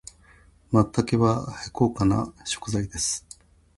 [0.71, 3.23] 松茸は高価な食材です。